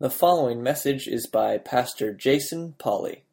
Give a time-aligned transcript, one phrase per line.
[0.00, 3.24] The following message is by Pastor Jason Polly.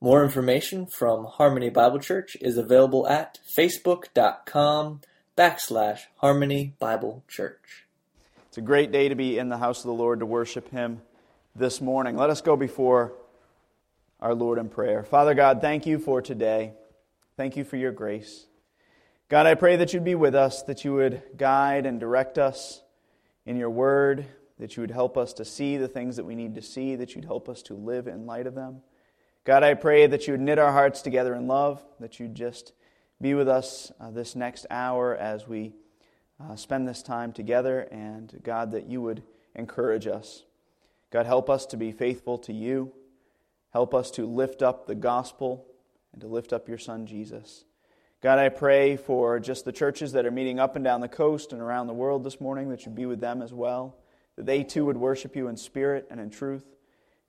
[0.00, 5.00] More information from Harmony Bible Church is available at facebook.com
[5.36, 7.86] backslash Harmony Bible Church.
[8.46, 11.02] It's a great day to be in the house of the Lord to worship Him
[11.56, 12.16] this morning.
[12.16, 13.12] Let us go before
[14.20, 15.02] our Lord in prayer.
[15.02, 16.74] Father God, thank you for today.
[17.36, 18.46] Thank you for your grace.
[19.28, 22.82] God, I pray that you'd be with us, that you would guide and direct us
[23.44, 24.26] in your word
[24.58, 27.14] that you would help us to see the things that we need to see, that
[27.14, 28.82] you'd help us to live in light of them.
[29.44, 32.72] God, I pray that you would knit our hearts together in love, that you'd just
[33.20, 35.74] be with us uh, this next hour as we
[36.40, 39.22] uh, spend this time together, and God, that you would
[39.54, 40.44] encourage us.
[41.10, 42.92] God, help us to be faithful to you.
[43.72, 45.66] Help us to lift up the gospel
[46.12, 47.64] and to lift up your Son, Jesus.
[48.22, 51.52] God, I pray for just the churches that are meeting up and down the coast
[51.52, 53.96] and around the world this morning, that you'd be with them as well
[54.36, 56.64] that they too would worship you in spirit and in truth.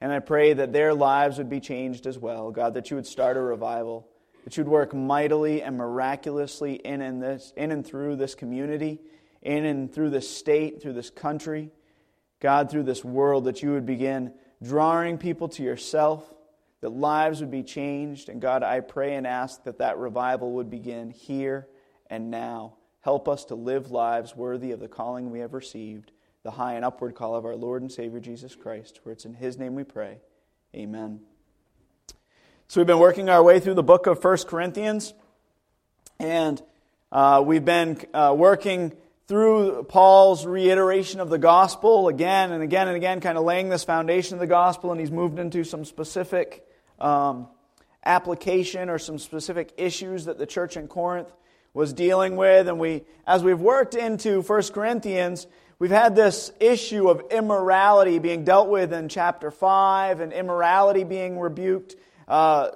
[0.02, 2.52] And I pray that their lives would be changed as well.
[2.52, 4.08] God, that you would start a revival,
[4.44, 9.00] that you'd work mightily and miraculously in and, this, in and through this community,
[9.42, 11.72] in and through this state, through this country,
[12.40, 16.24] God, through this world, that you would begin drawing people to yourself,
[16.82, 18.30] that lives would be changed.
[18.30, 21.68] And God, I pray and ask that that revival would begin here
[22.10, 22.76] and now.
[23.02, 26.12] Help us to live lives worthy of the calling we have received
[26.46, 29.00] the high and upward call of our Lord and Savior Jesus Christ.
[29.04, 30.20] For it's in His name we pray.
[30.76, 31.22] Amen.
[32.68, 35.16] So we've been working our way through the book of 1 Corinthians,
[36.20, 36.62] and
[37.12, 38.94] uh, we've been uh, working
[39.28, 43.84] through Paul's reiteration of the gospel again and again and again, kind of laying this
[43.84, 46.64] foundation of the gospel, and he's moved into some specific
[47.00, 47.48] um,
[48.06, 51.34] application or some specific issues that the church in Corinth
[51.74, 52.68] was dealing with.
[52.68, 58.46] And we, as we've worked into 1 Corinthians, We've had this issue of immorality being
[58.46, 61.98] dealt with in chapter 5 and immorality being rebuked,
[62.30, 62.70] uh,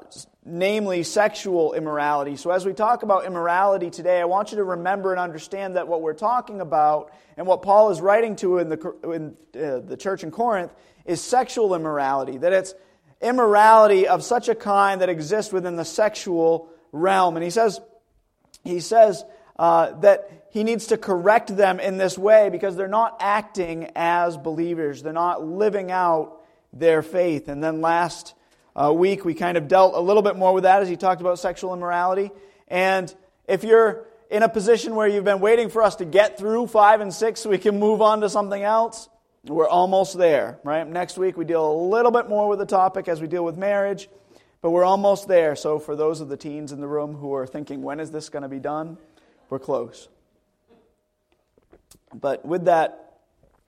[0.43, 2.35] namely sexual immorality.
[2.35, 5.87] So, as we talk about immorality today, I want you to remember and understand that
[5.87, 9.95] what we're talking about and what Paul is writing to in the, in, uh, the
[9.95, 10.73] church in Corinth
[11.05, 12.73] is sexual immorality, that it's
[13.21, 17.37] immorality of such a kind that exists within the sexual realm.
[17.37, 17.79] And he says,
[18.65, 19.23] he says
[19.57, 24.37] uh, that he needs to correct them in this way because they're not acting as
[24.37, 25.03] believers.
[25.03, 26.41] They're not living out
[26.73, 27.47] their faith.
[27.47, 28.33] And then last
[28.75, 31.21] uh, week, we kind of dealt a little bit more with that as he talked
[31.21, 32.31] about sexual immorality.
[32.67, 33.13] And
[33.47, 37.01] if you're in a position where you've been waiting for us to get through 5
[37.01, 39.09] and 6 so we can move on to something else,
[39.45, 40.87] we're almost there, right?
[40.87, 43.57] Next week, we deal a little bit more with the topic as we deal with
[43.57, 44.09] marriage,
[44.61, 45.55] but we're almost there.
[45.55, 48.29] So, for those of the teens in the room who are thinking, when is this
[48.29, 48.97] going to be done?
[49.49, 50.09] We're close.
[52.13, 53.09] But with that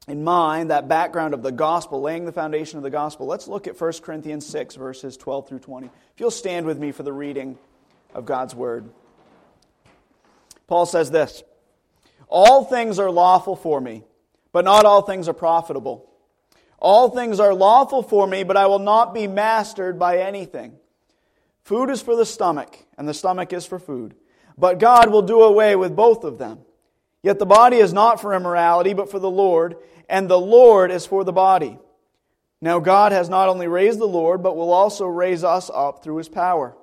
[0.07, 3.67] in mind, that background of the gospel, laying the foundation of the gospel, let's look
[3.67, 5.87] at 1 Corinthians 6, verses 12 through 20.
[5.87, 7.57] If you'll stand with me for the reading
[8.13, 8.89] of God's word.
[10.67, 11.43] Paul says this
[12.27, 14.03] All things are lawful for me,
[14.51, 16.07] but not all things are profitable.
[16.79, 20.73] All things are lawful for me, but I will not be mastered by anything.
[21.63, 24.15] Food is for the stomach, and the stomach is for food.
[24.57, 26.59] But God will do away with both of them.
[27.23, 29.75] Yet the body is not for immorality, but for the Lord,
[30.09, 31.77] and the Lord is for the body.
[32.61, 36.17] Now God has not only raised the Lord, but will also raise us up through
[36.17, 36.75] his power.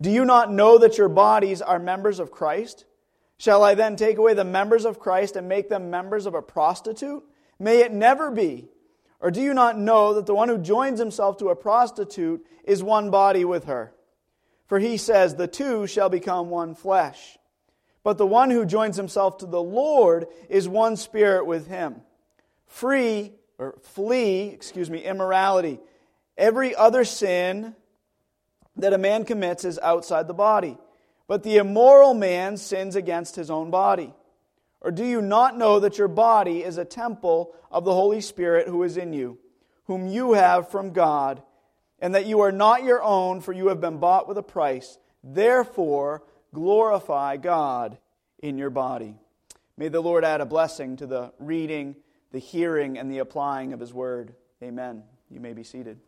[0.00, 2.84] Do you not know that your bodies are members of Christ?
[3.38, 6.42] Shall I then take away the members of Christ and make them members of a
[6.42, 7.22] prostitute?
[7.58, 8.68] May it never be.
[9.20, 12.82] Or do you not know that the one who joins himself to a prostitute is
[12.82, 13.94] one body with her?
[14.66, 17.38] For he says, The two shall become one flesh.
[18.04, 22.02] But the one who joins himself to the Lord is one spirit with him.
[22.66, 25.80] Free, or flee, excuse me, immorality.
[26.36, 27.74] Every other sin
[28.76, 30.76] that a man commits is outside the body.
[31.26, 34.12] But the immoral man sins against his own body.
[34.82, 38.68] Or do you not know that your body is a temple of the Holy Spirit
[38.68, 39.38] who is in you,
[39.86, 41.42] whom you have from God,
[42.00, 44.98] and that you are not your own, for you have been bought with a price?
[45.22, 46.22] Therefore,
[46.54, 47.98] glorify God
[48.38, 49.16] in your body.
[49.76, 51.96] May the Lord add a blessing to the reading,
[52.32, 54.34] the hearing, and the applying of His word.
[54.62, 55.02] Amen.
[55.28, 55.98] You may be seated.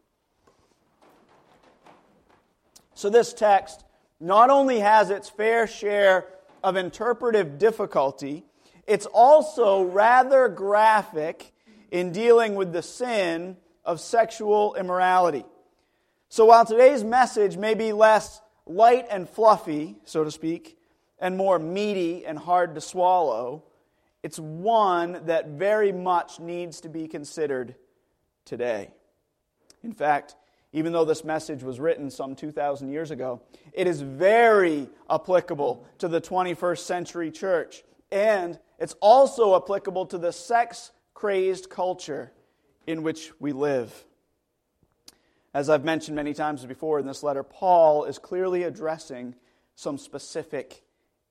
[2.95, 3.85] So, this text
[4.21, 6.27] not only has its fair share
[6.65, 8.45] of interpretive difficulty,
[8.87, 11.53] it's also rather graphic
[11.91, 15.45] in dealing with the sin of sexual immorality.
[16.29, 20.79] So, while today's message may be less light and fluffy, so to speak,
[21.19, 23.65] and more meaty and hard to swallow,
[24.23, 27.77] it's one that very much needs to be considered
[28.45, 28.91] today.
[29.83, 30.35] In fact,
[30.73, 33.41] even though this message was written some 2,000 years ago,
[33.73, 37.85] it is very applicable to the 21st century church.
[38.11, 42.33] And it's also applicable to the sex crazed culture
[42.87, 44.06] in which we live.
[45.57, 49.35] As I've mentioned many times before in this letter, Paul is clearly addressing
[49.75, 50.83] some specific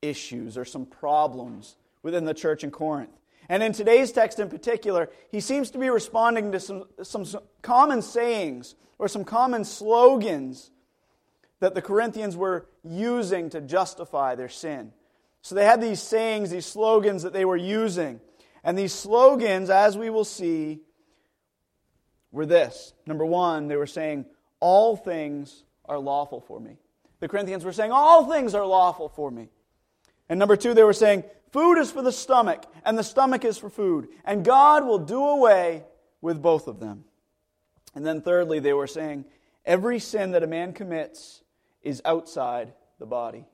[0.01, 3.12] issues or some problems within the church in Corinth.
[3.50, 7.27] And in today's text in particular, he seems to be responding to some, some,
[7.62, 10.72] common sayings or some common slogans
[11.60, 14.92] that the Corinthians were using to justify their sin.
[15.44, 18.19] So they had these sayings, these slogans that they were using.
[18.63, 20.80] And these slogans, as we will see,
[22.35, 22.93] were this.
[23.07, 24.25] Number one, they were saying,
[24.59, 26.77] All things are lawful for me.
[27.21, 29.47] The Corinthians were saying, All things are lawful for me.
[30.27, 33.57] And number two, they were saying, Food is for the stomach, and the stomach is
[33.57, 34.09] for food.
[34.25, 35.85] And God will do away
[36.21, 37.05] with both of them.
[37.95, 39.23] And then thirdly, they were saying,
[39.65, 41.41] Every sin that a man commits
[41.81, 43.45] is outside the body.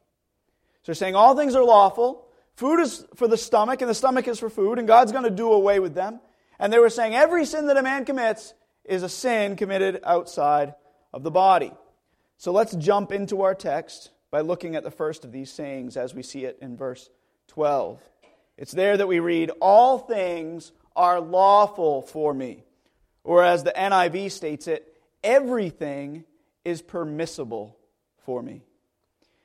[0.81, 2.25] So they're saying all things are lawful.
[2.55, 5.29] Food is for the stomach, and the stomach is for food, and God's going to
[5.29, 6.19] do away with them.
[6.59, 8.53] And they were saying every sin that a man commits
[8.85, 10.75] is a sin committed outside
[11.13, 11.71] of the body.
[12.37, 16.15] So let's jump into our text by looking at the first of these sayings as
[16.15, 17.09] we see it in verse
[17.47, 18.01] 12.
[18.57, 22.63] It's there that we read, All things are lawful for me.
[23.23, 26.23] Or as the NIV states it, everything
[26.65, 27.77] is permissible
[28.25, 28.63] for me.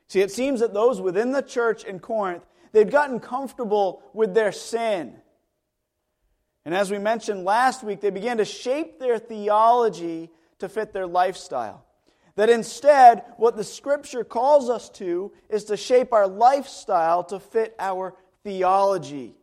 [0.09, 4.53] See, it seems that those within the church in Corinth, they've gotten comfortable with their
[4.53, 5.17] sin.
[6.67, 11.07] And as we mentioned last week, they began to shape their theology to fit their
[11.07, 11.85] lifestyle.
[12.35, 17.77] That instead, what the scripture calls us to is to shape our lifestyle to fit
[17.79, 19.37] our theology.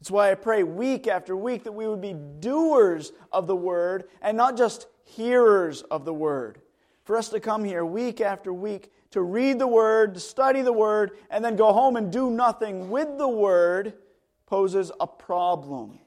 [0.00, 4.04] That's why I pray week after week that we would be doers of the word
[4.22, 6.62] and not just hearers of the word.
[7.04, 10.72] For us to come here week after week to read the word, to study the
[10.72, 13.92] word, and then go home and do nothing with the word
[14.46, 15.98] poses a problem.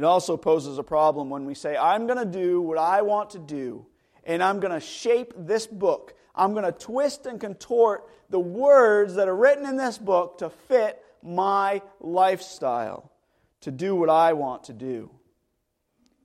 [0.00, 3.28] It also poses a problem when we say, I'm going to do what I want
[3.30, 3.84] to do
[4.24, 6.14] and I'm going to shape this book.
[6.34, 10.48] I'm going to twist and contort the words that are written in this book to
[10.48, 13.12] fit my lifestyle,
[13.60, 15.10] to do what I want to do.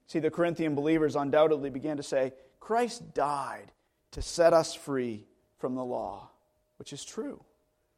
[0.08, 2.32] See, the Corinthian believers undoubtedly began to say,
[2.62, 3.74] Christ died
[4.12, 5.26] to set us free
[5.58, 6.30] from the law,
[6.78, 7.44] which is true,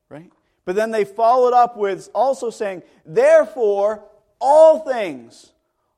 [0.10, 0.32] right?
[0.66, 4.04] But then they followed up with also saying, Therefore,
[4.42, 5.52] all things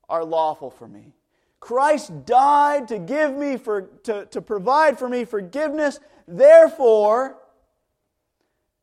[0.10, 1.14] are lawful for me.
[1.60, 6.00] Christ died to give me for to, to provide for me forgiveness.
[6.28, 7.38] Therefore,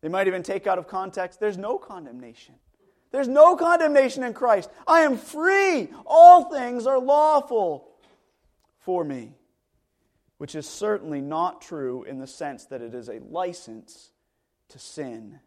[0.02, 2.55] they might even take out of context, there's no condemnation.
[3.12, 4.69] There's no condemnation in Christ.
[4.87, 5.88] I am free.
[6.05, 7.88] All things are lawful
[8.81, 9.32] for me.
[10.38, 14.11] Which is certainly not true in the sense that it is a license
[14.69, 15.40] to sin.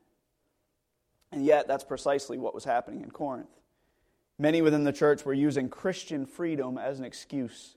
[1.31, 3.58] And yet, that's precisely what was happening in Corinth.
[4.41, 7.75] Many within the church were using Christian freedom as an excuse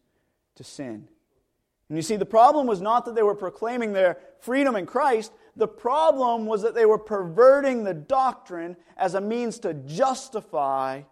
[0.54, 1.08] to sin.
[1.88, 5.32] And you see, the problem was not that they were proclaiming their freedom in Christ,
[5.56, 11.02] the problem was that they were perverting the doctrine as a means to justify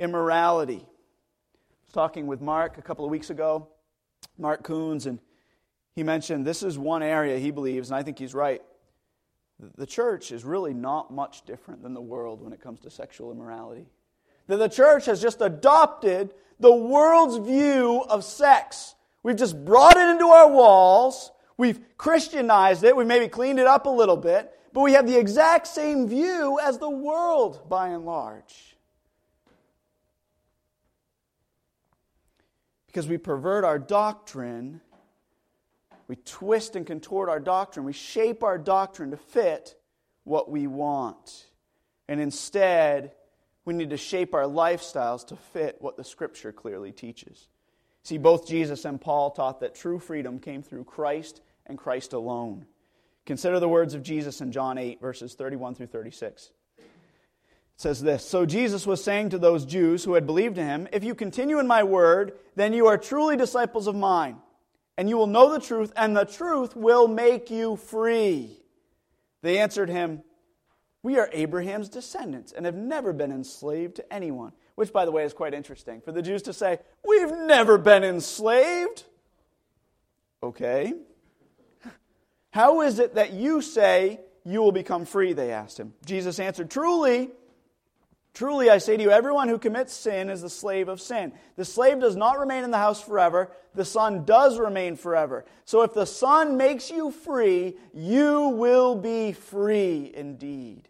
[0.00, 0.78] immorality.
[0.78, 3.68] I was talking with Mark a couple of weeks ago,
[4.38, 5.18] Mark Coons, and
[5.94, 8.62] he mentioned this is one area he believes, and I think he's right.
[9.76, 13.32] The church is really not much different than the world when it comes to sexual
[13.32, 13.86] immorality
[14.52, 18.94] that the church has just adopted the world's view of sex.
[19.22, 21.30] We've just brought it into our walls.
[21.56, 22.94] We've Christianized it.
[22.94, 24.52] We maybe cleaned it up a little bit.
[24.74, 28.76] But we have the exact same view as the world by and large.
[32.88, 34.82] Because we pervert our doctrine,
[36.08, 39.76] we twist and contort our doctrine, we shape our doctrine to fit
[40.24, 41.46] what we want.
[42.06, 43.12] And instead,
[43.64, 47.48] we need to shape our lifestyles to fit what the Scripture clearly teaches.
[48.02, 52.66] See, both Jesus and Paul taught that true freedom came through Christ and Christ alone.
[53.24, 56.50] Consider the words of Jesus in John 8, verses 31 through 36.
[56.78, 56.84] It
[57.76, 61.04] says this So Jesus was saying to those Jews who had believed in him, If
[61.04, 64.38] you continue in my word, then you are truly disciples of mine,
[64.98, 68.58] and you will know the truth, and the truth will make you free.
[69.42, 70.22] They answered him,
[71.02, 74.52] we are Abraham's descendants and have never been enslaved to anyone.
[74.74, 78.04] Which, by the way, is quite interesting for the Jews to say, We've never been
[78.04, 79.04] enslaved.
[80.42, 80.94] Okay.
[82.50, 85.34] How is it that you say you will become free?
[85.34, 85.92] They asked him.
[86.06, 87.30] Jesus answered, Truly,
[88.34, 91.32] Truly, I say to you, everyone who commits sin is the slave of sin.
[91.56, 95.44] The slave does not remain in the house forever, the son does remain forever.
[95.66, 100.88] So if the son makes you free, you will be free indeed.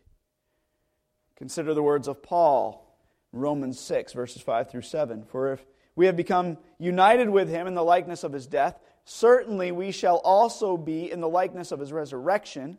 [1.42, 2.86] Consider the words of Paul,
[3.32, 5.24] Romans 6, verses 5 through 7.
[5.24, 9.72] For if we have become united with him in the likeness of his death, certainly
[9.72, 12.78] we shall also be in the likeness of his resurrection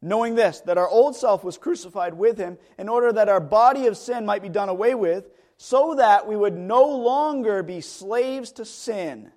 [0.00, 3.88] knowing this, that our old self was crucified with him in order that our body
[3.88, 8.52] of sin might be done away with, so that we would no longer be slaves
[8.52, 9.32] to sin.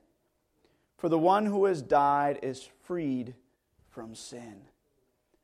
[0.99, 3.33] For the one who has died is freed
[3.89, 4.61] from sin.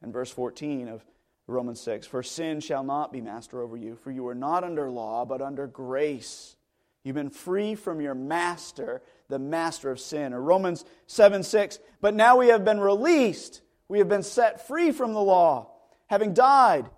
[0.03, 1.03] And verse 14 of
[1.47, 4.89] Romans 6 For sin shall not be master over you, for you are not under
[4.89, 6.55] law, but under grace.
[7.03, 10.33] You've been free from your master, the master of sin.
[10.33, 14.91] Or Romans 7 6 But now we have been released we have been set free
[14.91, 15.71] from the law,
[16.07, 16.89] having died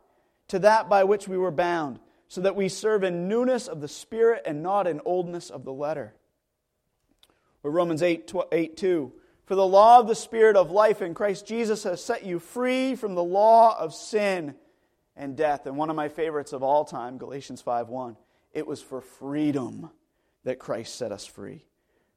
[0.48, 3.88] to that by which we were bound, so that we serve in newness of the
[3.88, 6.14] Spirit and not in oldness of the letter.
[7.64, 9.14] Or Romans 8, 8 2.
[9.46, 12.96] For the law of the Spirit of life in Christ Jesus has set you free
[12.96, 14.56] from the law of sin
[15.16, 15.66] and death.
[15.66, 18.18] And one of my favorites of all time, Galatians 5 1.
[18.54, 19.90] It was for freedom
[20.44, 21.66] that Christ set us free.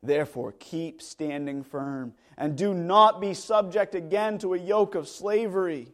[0.03, 5.93] Therefore, keep standing firm and do not be subject again to a yoke of slavery.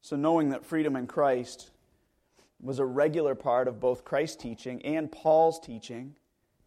[0.00, 1.70] So, knowing that freedom in Christ
[2.60, 6.16] was a regular part of both Christ's teaching and Paul's teaching,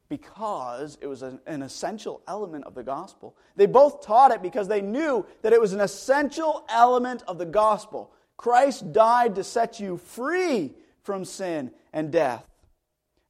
[0.10, 3.36] because it was an, an, essential element of the gospel.
[3.56, 7.46] They both taught it because they knew that it was an essential element of the
[7.46, 8.12] gospel.
[8.38, 12.46] Christ died to set you free from sin and death.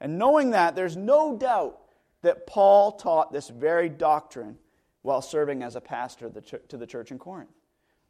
[0.01, 1.79] And knowing that, there's no doubt
[2.21, 4.57] that Paul taught this very doctrine
[5.01, 6.31] while serving as a pastor
[6.69, 7.51] to the church in Corinth.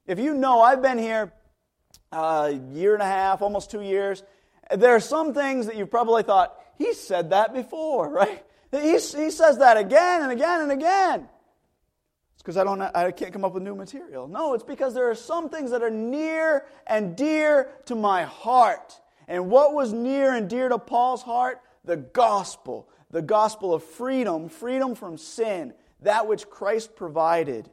[0.08, 1.34] If you know, I've been here
[2.12, 4.24] a year and a half, almost two years.
[4.76, 8.44] There are some things that you've probably thought, he said that before, right?
[8.82, 11.30] He, he says that again and again and again.
[12.34, 14.28] It's because I, don't, I can't come up with new material.
[14.28, 19.00] No, it's because there are some things that are near and dear to my heart.
[19.28, 24.50] And what was near and dear to Paul's heart the gospel, the gospel of freedom,
[24.50, 27.70] freedom from sin, that which Christ provided.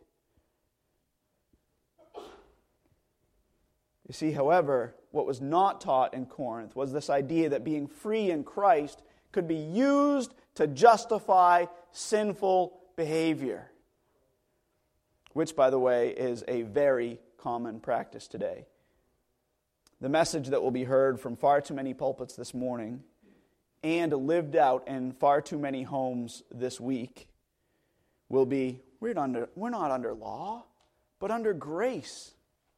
[4.09, 8.31] You see, however, what was not taught in Corinth was this idea that being free
[8.31, 13.71] in Christ could be used to justify sinful behavior,
[15.33, 18.67] which, by the way, is a very common practice today.
[20.03, 23.03] The message that will be heard from far too many pulpits this morning
[23.83, 27.29] and lived out in far too many homes this week
[28.29, 30.67] will be we're not under, we're not under law,
[31.21, 32.35] but under grace.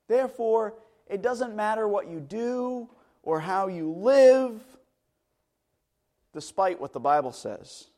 [0.06, 0.74] Therefore,
[1.08, 2.88] it doesn't matter what you do
[3.24, 4.60] or how you live,
[6.32, 7.88] despite what the Bible says.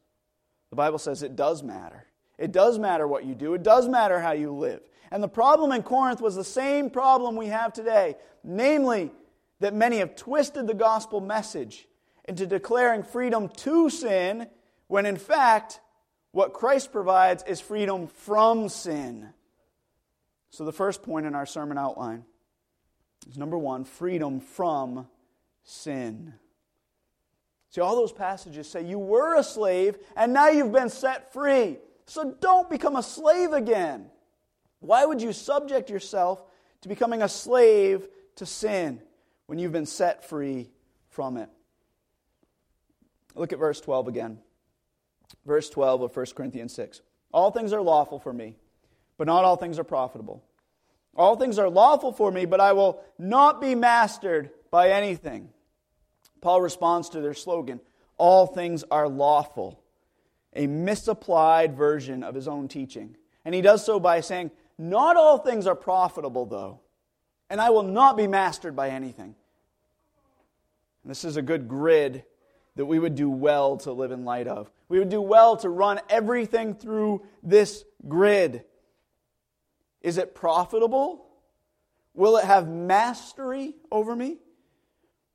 [0.71, 2.07] The Bible says it does matter.
[2.39, 4.81] It does matter what you do, it does matter how you live.
[5.11, 9.11] And the problem in Corinth was the same problem we have today namely,
[9.61, 11.89] that many have twisted the gospel message
[12.27, 14.47] into declaring freedom to sin
[14.87, 15.81] when in fact
[16.33, 19.31] what Christ provides is freedom from sin.
[20.51, 22.25] So, the first point in our sermon outline
[23.29, 25.09] is number one, freedom from
[25.63, 26.35] sin.
[27.75, 31.79] See, all those passages say you were a slave and now you've been set free.
[32.07, 34.11] So, don't become a slave again.
[34.79, 36.41] Why would you subject yourself
[36.83, 39.01] to becoming a slave to sin
[39.47, 40.71] when you've been set free
[41.09, 41.49] from it?
[43.35, 44.39] Look at verse 12 again.
[45.45, 47.01] Verse 12 of 1 Corinthians 6.
[47.33, 48.55] All things are lawful for me,
[49.19, 50.45] but not all things are profitable.
[51.17, 55.49] All things are lawful for me, but I will not be mastered by anything.
[56.45, 57.81] Paul responds to their slogan
[58.19, 59.83] All things are lawful,
[60.53, 63.17] a misapplied version of his own teaching.
[63.47, 66.81] And he does so by saying, Not all things are profitable, though,
[67.49, 69.35] and I will not be mastered by anything.
[71.03, 72.25] And this is a good grid
[72.77, 74.71] that we would do well to live in light of.
[74.91, 78.65] We would do well to run everything through this grid.
[80.03, 81.27] Is it profitable?
[82.13, 84.37] Will it have mastery over me?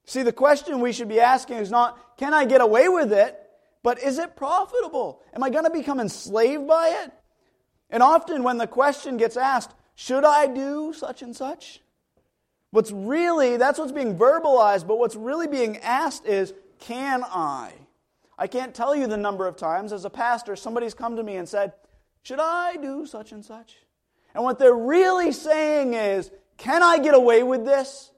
[0.09, 3.39] See, the question we should be asking is not, can I get away with it?
[3.83, 5.21] But is it profitable?
[5.35, 7.11] Am I going to become enslaved by it?
[7.91, 11.81] And often when the question gets asked, should I do such and such?
[12.71, 17.71] What's really, that's what's being verbalized, but what's really being asked is, can I?
[18.35, 21.35] I can't tell you the number of times as a pastor somebody's come to me
[21.35, 21.73] and said,
[22.23, 23.75] Should I do such and such?
[24.33, 28.09] And what they're really saying is, Can I get away with this?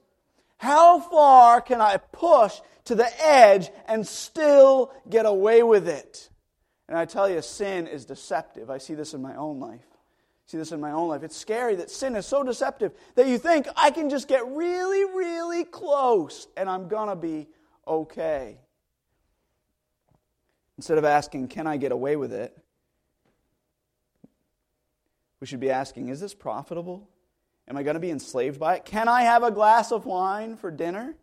[0.62, 6.30] How far can I push to the edge and still get away with it?
[6.88, 8.70] And I tell you, sin is deceptive.
[8.70, 9.84] I see this in my own life.
[9.90, 11.24] I see this in my own life.
[11.24, 15.04] It's scary that sin is so deceptive that you think I can just get really,
[15.04, 17.48] really close and I'm going to be
[17.84, 18.60] okay.
[20.78, 22.56] Instead of asking, can I get away with it?
[25.40, 27.08] We should be asking, is this profitable?
[27.72, 28.84] Am I going to be enslaved by it?
[28.84, 31.14] Can I have a glass of wine for dinner?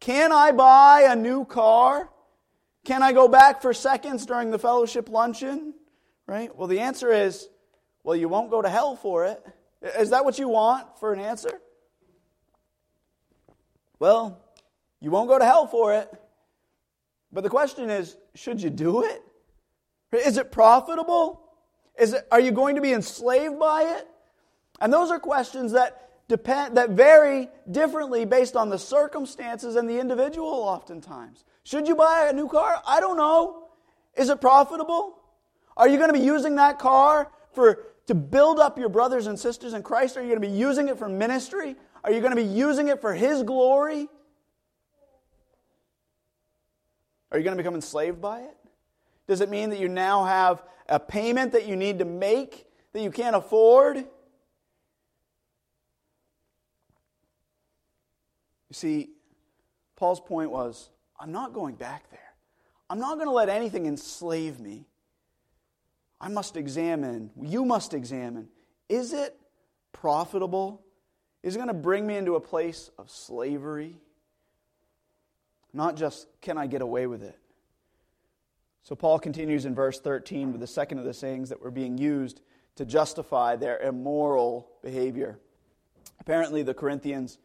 [0.00, 2.08] Can I buy a new car?
[2.86, 5.74] Can I go back for seconds during the fellowship luncheon?
[6.26, 6.56] Right?
[6.56, 7.46] Well, the answer is
[8.04, 9.44] well, you won't go to hell for it.
[9.98, 11.60] Is that what you want for an answer?
[13.98, 14.42] Well,
[14.98, 16.10] you won't go to hell for it.
[17.32, 19.22] But the question is should you do it?
[20.10, 21.42] Is it profitable?
[21.98, 24.08] Is it, are you going to be enslaved by it?
[24.80, 29.98] And those are questions that depend that vary differently based on the circumstances and the
[29.98, 31.44] individual oftentimes.
[31.64, 32.80] Should you buy a new car?
[32.86, 33.68] I don't know.
[34.16, 35.18] Is it profitable?
[35.76, 39.38] Are you going to be using that car for to build up your brothers and
[39.38, 40.16] sisters in Christ?
[40.16, 41.76] Are you going to be using it for ministry?
[42.02, 44.08] Are you going to be using it for his glory?
[47.30, 48.56] Are you going to become enslaved by it?
[49.28, 53.02] Does it mean that you now have a payment that you need to make that
[53.02, 54.04] you can't afford?
[58.70, 59.10] You see,
[59.96, 62.20] Paul's point was I'm not going back there.
[62.88, 64.86] I'm not going to let anything enslave me.
[66.20, 68.48] I must examine, you must examine,
[68.88, 69.38] is it
[69.92, 70.82] profitable?
[71.42, 73.96] Is it going to bring me into a place of slavery?
[75.72, 77.38] Not just, can I get away with it?
[78.82, 81.96] So Paul continues in verse 13 with the second of the sayings that were being
[81.96, 82.40] used
[82.76, 85.38] to justify their immoral behavior.
[86.18, 87.38] Apparently, the Corinthians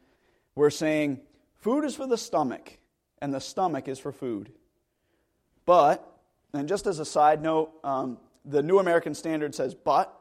[0.56, 1.20] we're saying
[1.58, 2.78] food is for the stomach,
[3.22, 4.52] and the stomach is for food.
[5.66, 6.06] But,
[6.54, 10.13] and just as a side note, um, the New American Standard says but,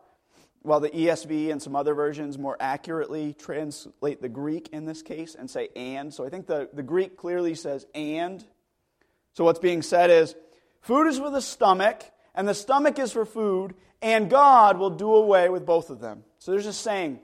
[0.63, 5.35] while the ESV and some other versions more accurately translate the Greek in this case
[5.35, 6.13] and say and.
[6.13, 8.43] So I think the, the Greek clearly says and.
[9.35, 10.35] So what's being said is
[10.81, 15.15] food is for the stomach, and the stomach is for food, and God will do
[15.15, 16.25] away with both of them.
[16.39, 17.21] So there's a saying.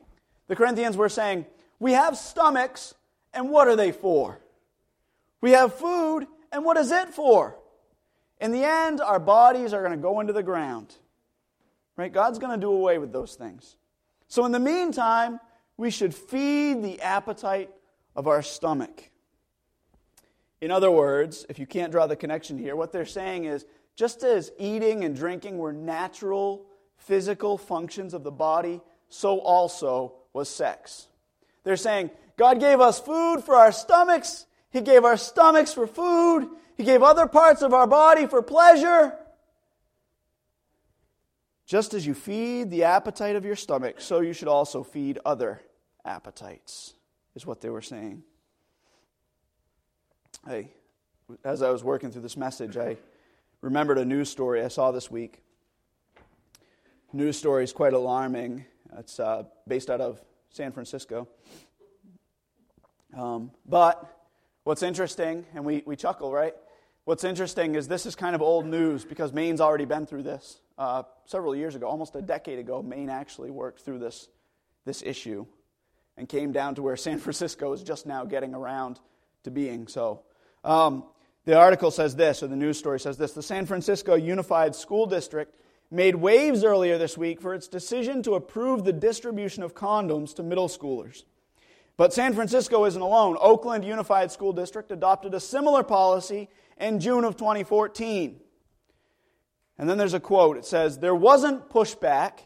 [0.49, 1.47] The Corinthians were saying,
[1.79, 2.95] we have stomachs,
[3.33, 4.41] and what are they for?
[5.41, 7.57] We have food, and what is it for?
[8.41, 10.95] In the end, our bodies are going to go into the ground.
[11.97, 12.13] Right?
[12.13, 13.77] God's going to do away with those things.
[14.29, 15.41] So, in the meantime,
[15.77, 17.71] we should feed the appetite
[18.17, 19.11] of our stomach.
[20.61, 23.65] In other words, if you can't draw the connection here, what they're saying is
[23.97, 26.67] just as eating and drinking were natural
[26.97, 31.09] physical functions of the body, so also was sex.
[31.65, 34.47] They're saying God gave us food for our stomachs.
[34.71, 36.49] He gave our stomachs for food.
[36.75, 39.15] He gave other parts of our body for pleasure.
[41.67, 45.61] Just as you feed the appetite of your stomach, so you should also feed other
[46.07, 46.95] appetites,
[47.35, 48.23] is what they were saying.
[50.47, 50.71] Hey,
[51.45, 52.97] as I was working through this message, I
[53.61, 55.43] remembered a news story I saw this week.
[57.13, 58.65] News story is quite alarming.
[58.97, 61.29] It's uh, based out of San Francisco.
[63.17, 64.19] Um, but
[64.65, 66.55] what's interesting, and we, we chuckle, right?
[67.05, 70.61] What's interesting is this is kind of old news because Maine's already been through this.
[70.79, 74.29] Uh, several years ago, almost a decade ago, Maine actually worked through this,
[74.85, 75.47] this issue
[76.17, 79.01] and came down to where San Francisco is just now getting around
[79.45, 80.23] to being so.
[80.63, 81.05] Um,
[81.47, 85.07] the article says this, or the news story says this The San Francisco Unified School
[85.07, 85.55] District
[85.91, 90.43] made waves earlier this week for its decision to approve the distribution of condoms to
[90.43, 91.25] middle schoolers.
[91.97, 93.37] But San Francisco isn't alone.
[93.41, 96.49] Oakland Unified School District adopted a similar policy
[96.79, 98.41] in June of 2014.
[99.79, 100.57] And then there's a quote.
[100.57, 102.41] It says, There wasn't pushback,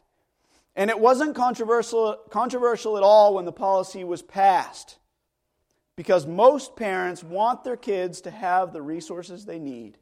[0.76, 4.98] and it wasn't controversial, controversial at all when the policy was passed,
[5.96, 9.98] because most parents want their kids to have the resources they need,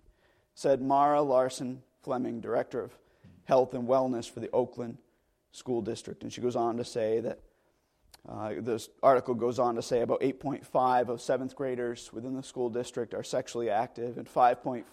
[0.55, 2.99] said Mara Larsen Fleming, Director of
[3.45, 4.99] Health and Wellness for the Oakland
[5.53, 6.23] School District.
[6.23, 7.41] And she goes on to say that
[8.29, 12.71] uh, this article goes on to say about 8.5 of seventh graders within the school
[12.71, 14.85] district are sexually active, and 5.4,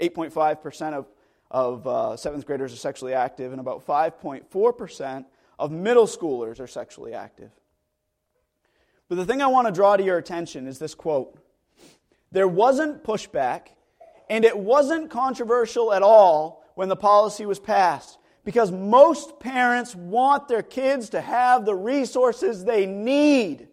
[0.00, 1.06] 8.5% of,
[1.50, 5.26] of uh, seventh graders are sexually active, and about 5.4%
[5.58, 7.50] of middle schoolers are sexually active.
[9.08, 11.36] But the thing I want to draw to your attention is this quote
[12.30, 13.66] There wasn't pushback,
[14.30, 20.48] and it wasn't controversial at all when the policy was passed because most parents want
[20.48, 23.68] their kids to have the resources they need.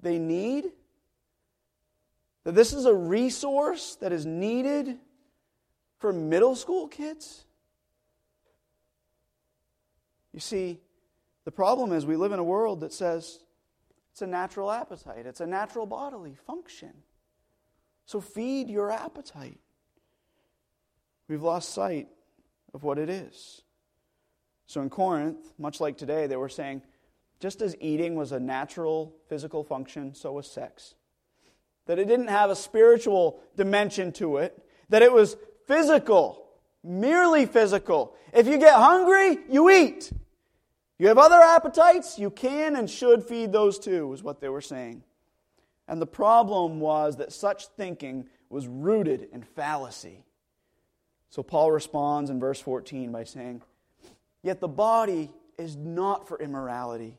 [0.00, 0.66] they need?
[2.44, 4.98] That this is a resource that is needed
[5.98, 7.44] for middle school kids?
[10.32, 10.80] You see,
[11.44, 13.40] the problem is we live in a world that says
[14.12, 16.92] it's a natural appetite, it's a natural bodily function.
[18.04, 19.58] So feed your appetite.
[21.28, 22.08] We've lost sight
[22.74, 23.62] of what it is.
[24.66, 26.82] So in Corinth, much like today, they were saying
[27.40, 30.94] just as eating was a natural physical function, so was sex.
[31.86, 36.46] That it didn't have a spiritual dimension to it, that it was physical,
[36.82, 38.14] merely physical.
[38.32, 40.10] If you get hungry, you eat.
[40.98, 44.62] You have other appetites, you can and should feed those too, is what they were
[44.62, 45.02] saying.
[45.86, 50.24] And the problem was that such thinking was rooted in fallacy.
[51.36, 53.60] So Paul responds in verse 14 by saying,
[54.42, 57.18] Yet the body is not for immorality,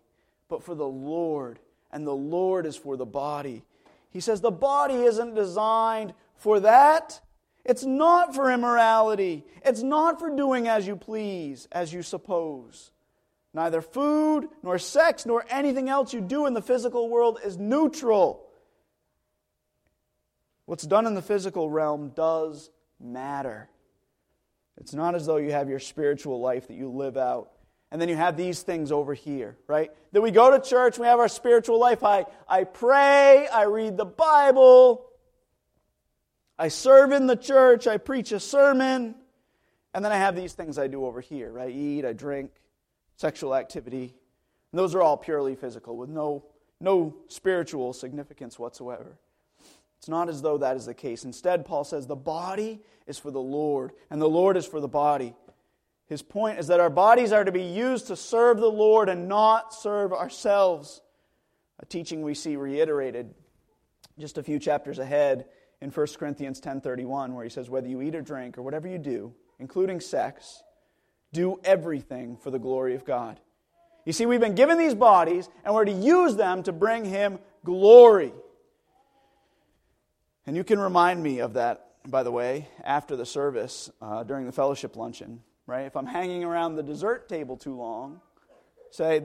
[0.49, 1.59] but for the Lord,
[1.91, 3.61] and the Lord is for the body.
[4.09, 7.21] He says the body isn't designed for that.
[7.63, 9.45] It's not for immorality.
[9.63, 12.89] It's not for doing as you please, as you suppose.
[13.53, 18.47] Neither food, nor sex, nor anything else you do in the physical world is neutral.
[20.65, 23.69] What's done in the physical realm does matter.
[24.77, 27.51] It's not as though you have your spiritual life that you live out.
[27.91, 29.91] And then you have these things over here, right?
[30.11, 32.03] That we go to church, we have our spiritual life.
[32.03, 35.05] I, I pray, I read the Bible,
[36.59, 39.15] I serve in the church, I preach a sermon,
[39.93, 41.57] and then I have these things I do over here.
[41.59, 42.51] I eat, I drink,
[43.15, 44.13] sexual activity.
[44.71, 46.43] And those are all purely physical with no,
[46.81, 49.17] no spiritual significance whatsoever.
[49.99, 51.23] It's not as though that is the case.
[51.23, 54.87] Instead, Paul says the body is for the Lord, and the Lord is for the
[54.87, 55.33] body.
[56.07, 59.27] His point is that our bodies are to be used to serve the Lord and
[59.27, 61.01] not serve ourselves.
[61.79, 63.33] A teaching we see reiterated
[64.17, 65.45] just a few chapters ahead
[65.81, 68.97] in 1 Corinthians 10:31 where he says whether you eat or drink or whatever you
[68.97, 70.63] do, including sex,
[71.33, 73.39] do everything for the glory of God.
[74.05, 77.39] You see, we've been given these bodies and we're to use them to bring him
[77.65, 78.33] glory.
[80.47, 84.45] And you can remind me of that, by the way, after the service uh, during
[84.45, 85.85] the fellowship luncheon, right?
[85.85, 88.21] If I'm hanging around the dessert table too long,
[88.89, 89.23] say,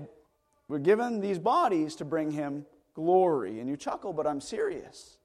[0.66, 3.60] We're given these bodies to bring him glory.
[3.60, 5.16] And you chuckle, but I'm serious.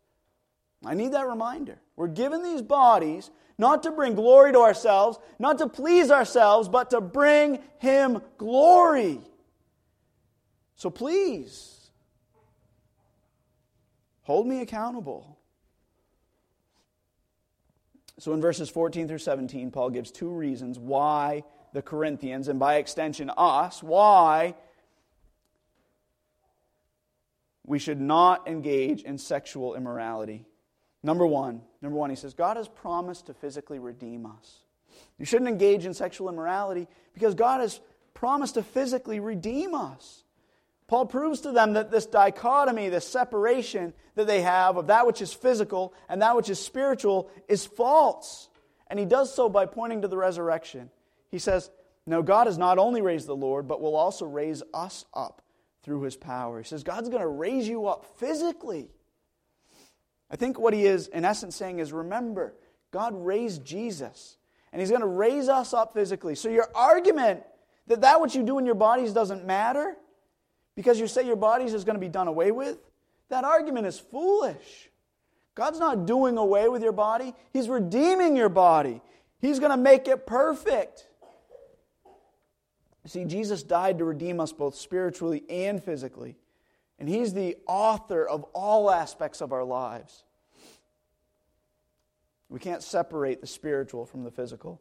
[0.86, 1.82] I need that reminder.
[1.96, 6.92] We're given these bodies not to bring glory to ourselves, not to please ourselves, but
[6.92, 9.20] to bring him glory.
[10.76, 11.90] So please,
[14.22, 15.37] hold me accountable.
[18.20, 22.76] So in verses 14 through 17, Paul gives two reasons why the Corinthians, and by
[22.76, 24.56] extension us, why
[27.66, 30.46] we should not engage in sexual immorality.
[31.04, 34.62] Number one, number one, he says, God has promised to physically redeem us.
[35.20, 37.80] You shouldn't engage in sexual immorality because God has
[38.14, 40.24] promised to physically redeem us.
[40.88, 45.22] Paul proves to them that this dichotomy, this separation that they have of that which
[45.22, 48.48] is physical and that which is spiritual is false.
[48.88, 50.90] And he does so by pointing to the resurrection.
[51.30, 51.70] He says,
[52.06, 55.42] No, God has not only raised the Lord, but will also raise us up
[55.84, 56.60] through his power.
[56.60, 58.90] He says, God's going to raise you up physically.
[60.32, 62.54] I think what he is, in essence, saying is remember,
[62.92, 64.38] God raised Jesus,
[64.72, 66.36] and he's going to raise us up physically.
[66.36, 67.44] So your argument
[67.88, 69.98] that that which you do in your bodies doesn't matter
[70.78, 72.78] because you say your bodies is going to be done away with,
[73.30, 74.92] that argument is foolish.
[75.56, 79.02] God's not doing away with your body, He's redeeming your body.
[79.40, 81.08] He's going to make it perfect.
[83.06, 86.36] See, Jesus died to redeem us both spiritually and physically.
[87.00, 90.26] And He's the author of all aspects of our lives.
[92.50, 94.80] We can't separate the spiritual from the physical.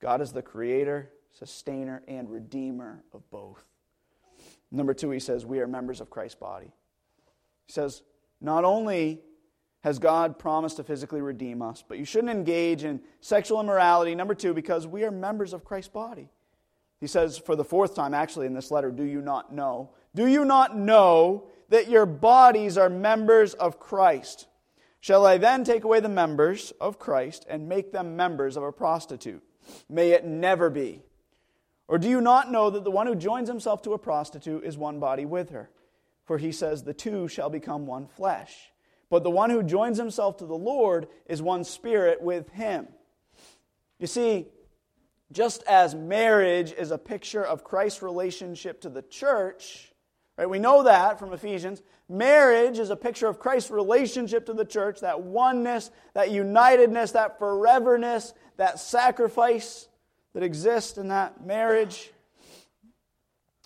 [0.00, 3.64] God is the creator, sustainer, and redeemer of both.
[4.70, 6.72] Number two, he says, we are members of Christ's body.
[7.66, 8.02] He says,
[8.40, 9.20] not only
[9.80, 14.14] has God promised to physically redeem us, but you shouldn't engage in sexual immorality.
[14.14, 16.28] Number two, because we are members of Christ's body.
[17.00, 19.90] He says for the fourth time, actually, in this letter, do you not know?
[20.14, 24.48] Do you not know that your bodies are members of Christ?
[25.00, 28.72] Shall I then take away the members of Christ and make them members of a
[28.72, 29.42] prostitute?
[29.88, 31.02] May it never be.
[31.88, 34.76] Or do you not know that the one who joins himself to a prostitute is
[34.76, 35.70] one body with her?
[36.24, 38.54] For he says, The two shall become one flesh.
[39.10, 42.88] But the one who joins himself to the Lord is one spirit with him.
[43.98, 44.48] You see,
[45.32, 49.88] just as marriage is a picture of Christ's relationship to the church,
[50.38, 50.48] Right?
[50.48, 51.82] We know that from Ephesians.
[52.08, 57.40] Marriage is a picture of Christ's relationship to the church, that oneness, that unitedness, that
[57.40, 59.87] foreverness, that sacrifice
[60.38, 62.12] that exists in that marriage.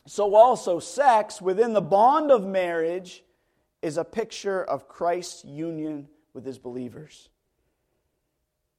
[0.06, 3.22] So, also, sex within the bond of marriage
[3.82, 7.28] is a picture of Christ's union with his believers.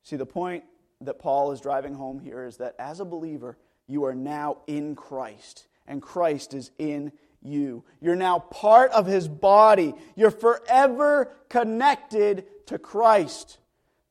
[0.01, 0.63] See, the point
[1.01, 4.95] that Paul is driving home here is that as a believer, you are now in
[4.95, 7.11] Christ, and Christ is in
[7.43, 7.83] you.
[8.01, 9.93] You're now part of his body.
[10.15, 13.59] You're forever connected to Christ.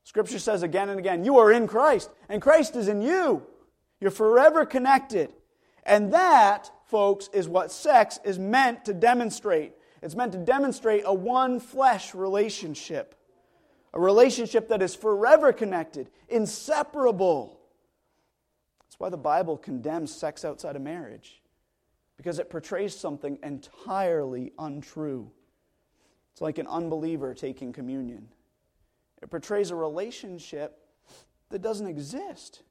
[0.04, 3.44] Scripture says again and again, you are in Christ, and Christ is in you.
[4.02, 5.32] You're forever connected.
[5.84, 9.74] And that, folks, is what sex is meant to demonstrate.
[10.02, 13.14] It's meant to demonstrate a one flesh relationship,
[13.94, 17.60] a relationship that is forever connected, inseparable.
[18.80, 21.40] That's why the Bible condemns sex outside of marriage,
[22.16, 25.30] because it portrays something entirely untrue.
[26.32, 28.26] It's like an unbeliever taking communion.
[29.22, 30.76] It portrays a relationship
[31.50, 32.62] that doesn't exist.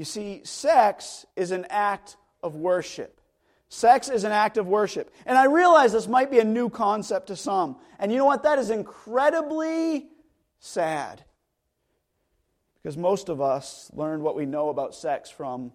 [0.00, 3.20] You see, sex is an act of worship.
[3.68, 5.12] Sex is an act of worship.
[5.26, 7.76] And I realize this might be a new concept to some.
[7.98, 8.44] And you know what?
[8.44, 10.08] That is incredibly
[10.58, 11.22] sad.
[12.82, 15.70] Because most of us learned what we know about sex from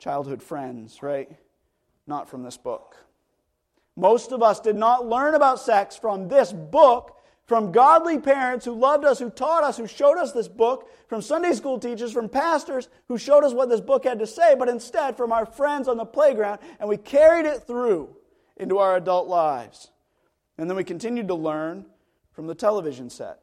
[0.00, 1.30] childhood friends, right?
[2.08, 2.96] Not from this book.
[3.94, 7.16] Most of us did not learn about sex from this book
[7.50, 11.20] from godly parents who loved us, who taught us, who showed us this book, from
[11.20, 14.68] Sunday school teachers, from pastors who showed us what this book had to say, but
[14.68, 18.14] instead from our friends on the playground, and we carried it through
[18.56, 19.90] into our adult lives.
[20.58, 21.86] And then we continued to learn
[22.30, 23.40] from the television set.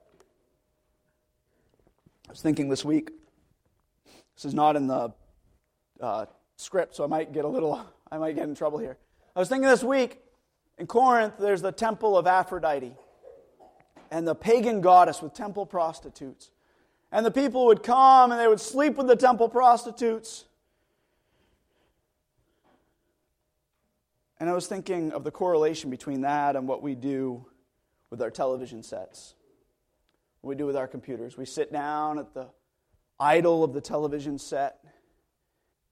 [2.30, 3.12] I was thinking this week,
[4.38, 5.12] this is not in the
[6.00, 8.98] uh, script, so I might get a little, I might get in trouble here.
[9.36, 10.22] I was thinking this week,
[10.78, 12.96] in Corinth, there's the temple of Aphrodite
[14.12, 16.52] and the pagan goddess with temple prostitutes.
[17.12, 20.46] And the people would come and they would sleep with the temple prostitutes.
[24.40, 27.46] And I was thinking of the correlation between that and what we do
[28.10, 29.34] with our television sets,
[30.42, 31.38] what we do with our computers.
[31.38, 32.48] We sit down at the
[33.20, 34.80] idol of the television set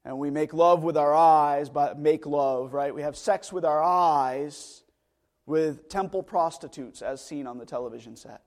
[0.04, 2.94] and we make love with our eyes, but make love, right?
[2.94, 4.84] We have sex with our eyes
[5.46, 8.42] with temple prostitutes as seen on the television set,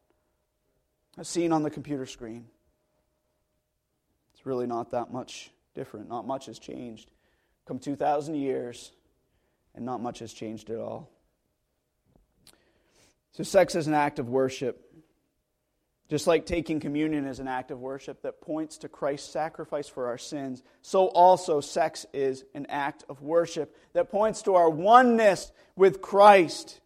[1.17, 2.47] as seen on the computer screen.
[4.35, 6.09] It's really not that much different.
[6.09, 7.11] Not much has changed.
[7.67, 8.93] Come 2,000 years,
[9.75, 11.11] and not much has changed at all.
[13.33, 14.85] So, sex is an act of worship.
[16.09, 20.07] Just like taking communion is an act of worship that points to Christ's sacrifice for
[20.07, 25.53] our sins, so also sex is an act of worship that points to our oneness
[25.77, 26.81] with Christ.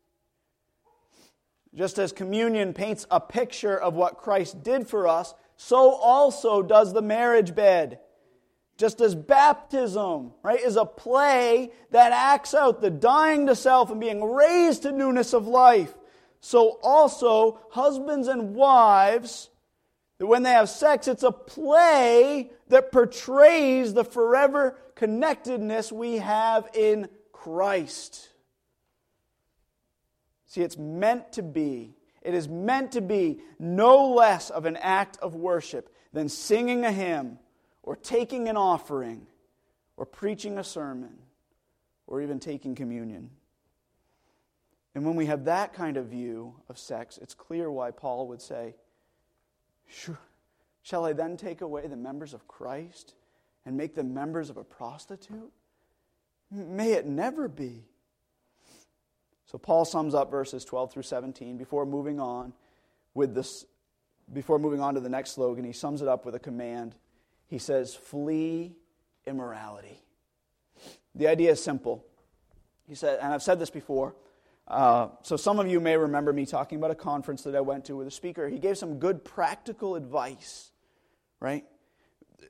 [1.75, 6.93] Just as communion paints a picture of what Christ did for us, so also does
[6.93, 8.01] the marriage bed.
[8.77, 14.01] Just as baptism, right, is a play that acts out the dying to self and
[14.01, 15.95] being raised to newness of life,
[16.41, 19.51] so also husbands and wives,
[20.19, 27.09] when they have sex, it's a play that portrays the forever connectedness we have in
[27.33, 28.29] Christ.
[30.53, 35.17] See, it's meant to be, it is meant to be no less of an act
[35.23, 37.38] of worship than singing a hymn
[37.83, 39.27] or taking an offering
[39.97, 41.15] or preaching a sermon
[42.07, 43.31] or even taking communion.
[44.95, 48.43] And when we have that kind of view of sex, it's clear why Paul would
[48.43, 48.75] say,
[50.83, 53.15] Shall I then take away the members of Christ
[53.65, 55.51] and make them members of a prostitute?
[56.51, 57.87] May it never be.
[59.53, 62.55] So Paul sums up verses 12 through 17 before moving on
[63.15, 63.67] with this
[64.33, 66.95] before moving on to the next slogan, he sums it up with a command.
[67.49, 68.75] He says, "Flee
[69.27, 70.01] immorality."
[71.15, 72.07] The idea is simple.
[72.88, 74.15] He said, and I've said this before.
[74.67, 77.85] Uh, so some of you may remember me talking about a conference that I went
[77.87, 78.49] to with a speaker.
[78.49, 80.71] He gave some good practical advice,
[81.41, 81.65] right?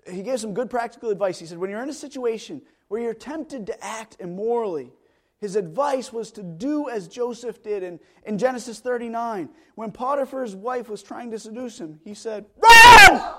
[0.08, 1.38] He gave some good practical advice.
[1.38, 4.92] He said, when you're in a situation where you're tempted to act immorally,
[5.42, 9.48] his advice was to do as Joseph did in, in Genesis 39.
[9.74, 13.34] When Potiphar's wife was trying to seduce him, he said, Run!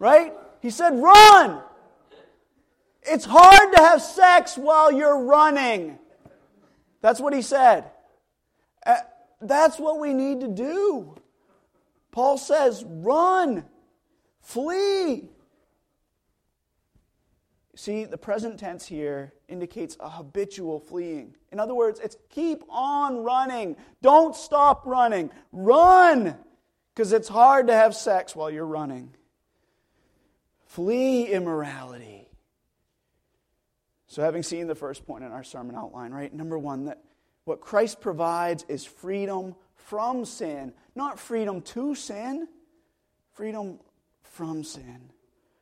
[0.00, 0.32] Right?
[0.60, 1.62] He said, Run!
[3.02, 5.96] It's hard to have sex while you're running.
[7.02, 7.88] That's what he said.
[8.84, 8.96] Uh,
[9.40, 11.14] that's what we need to do.
[12.10, 13.64] Paul says, Run!
[14.40, 15.28] Flee!
[17.76, 21.36] See, the present tense here indicates a habitual fleeing.
[21.52, 23.76] In other words, it's keep on running.
[24.02, 25.30] Don't stop running.
[25.52, 26.36] Run!
[26.94, 29.14] Because it's hard to have sex while you're running.
[30.66, 32.28] Flee immorality.
[34.08, 36.34] So, having seen the first point in our sermon outline, right?
[36.34, 37.00] Number one, that
[37.44, 42.48] what Christ provides is freedom from sin, not freedom to sin,
[43.32, 43.78] freedom
[44.22, 45.10] from sin.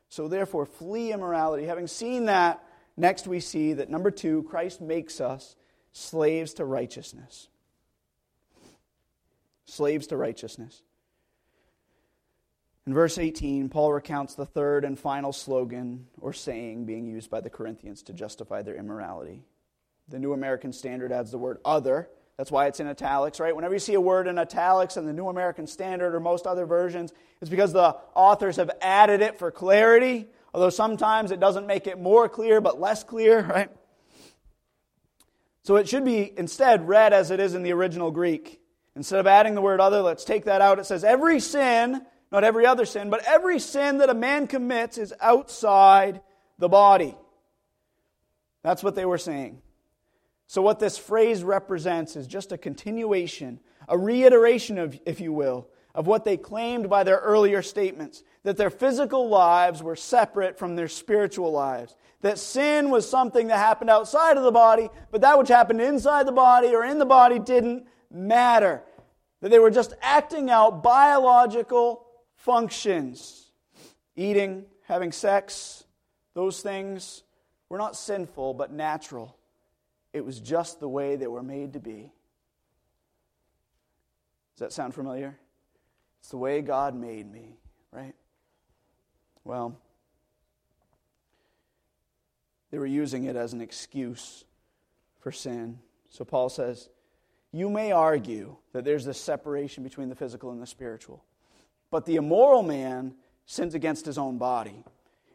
[0.08, 1.66] So, therefore, flee immorality.
[1.66, 2.64] Having seen that,
[2.96, 5.56] next we see that number two, Christ makes us
[5.92, 7.48] slaves to righteousness.
[9.66, 10.82] Slaves to righteousness.
[12.88, 17.42] In verse 18, Paul recounts the third and final slogan or saying being used by
[17.42, 19.42] the Corinthians to justify their immorality.
[20.08, 22.08] The New American Standard adds the word other.
[22.38, 23.54] That's why it's in italics, right?
[23.54, 26.64] Whenever you see a word in italics in the New American Standard or most other
[26.64, 31.86] versions, it's because the authors have added it for clarity, although sometimes it doesn't make
[31.86, 33.70] it more clear but less clear, right?
[35.64, 38.60] So it should be instead read as it is in the original Greek.
[38.96, 40.78] Instead of adding the word other, let's take that out.
[40.78, 44.98] It says, Every sin not every other sin, but every sin that a man commits
[44.98, 46.20] is outside
[46.58, 47.16] the body.
[48.62, 49.62] That's what they were saying.
[50.48, 55.68] So, what this phrase represents is just a continuation, a reiteration, of, if you will,
[55.94, 60.74] of what they claimed by their earlier statements that their physical lives were separate from
[60.74, 61.94] their spiritual lives.
[62.22, 66.26] That sin was something that happened outside of the body, but that which happened inside
[66.26, 68.82] the body or in the body didn't matter.
[69.42, 72.06] That they were just acting out biological
[72.36, 73.50] functions.
[74.16, 75.84] Eating, having sex,
[76.34, 77.22] those things
[77.68, 79.37] were not sinful, but natural.
[80.12, 82.12] It was just the way they were made to be.
[84.54, 85.38] Does that sound familiar?
[86.20, 87.58] It's the way God made me,
[87.92, 88.14] right?
[89.44, 89.78] Well,
[92.70, 94.44] they were using it as an excuse
[95.20, 95.78] for sin.
[96.10, 96.88] So Paul says,
[97.52, 101.24] You may argue that there's this separation between the physical and the spiritual.
[101.90, 103.14] But the immoral man
[103.46, 104.84] sins against his own body.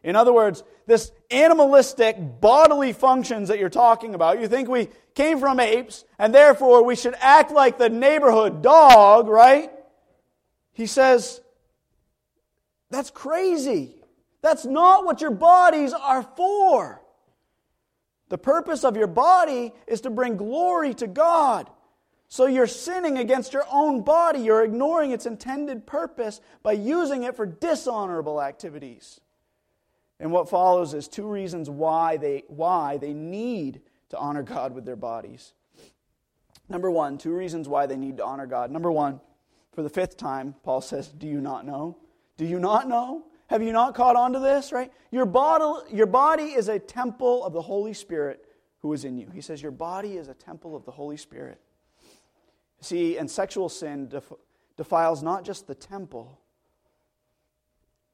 [0.04, 5.40] In other words, this animalistic bodily functions that you're talking about, you think we came
[5.40, 9.72] from apes and therefore we should act like the neighborhood dog, right?
[10.74, 11.40] He says,
[12.90, 13.94] that's crazy.
[14.42, 17.00] That's not what your bodies are for.
[18.28, 21.70] The purpose of your body is to bring glory to God.
[22.28, 24.40] So you're sinning against your own body.
[24.40, 29.20] You're ignoring its intended purpose by using it for dishonorable activities.
[30.20, 34.84] And what follows is two reasons why they, why they need to honor God with
[34.84, 35.54] their bodies.
[36.68, 38.70] Number one, two reasons why they need to honor God.
[38.70, 39.20] Number one,
[39.72, 41.98] for the fifth time, Paul says, Do you not know?
[42.36, 43.24] Do you not know?
[43.48, 44.90] Have you not caught on to this, right?
[45.10, 48.44] Your body, your body is a temple of the Holy Spirit
[48.80, 49.28] who is in you.
[49.32, 51.60] He says, Your body is a temple of the Holy Spirit.
[52.80, 54.32] See, and sexual sin def-
[54.76, 56.40] defiles not just the temple,